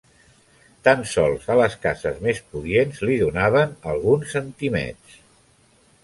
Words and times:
Tan 0.87 1.01
sols 1.09 1.43
a 1.55 1.57
les 1.59 1.75
cases 1.83 2.17
més 2.27 2.41
pudients 2.53 3.01
li 3.09 3.17
donaven 3.23 3.75
alguns 3.93 4.33
centimets. 4.37 5.19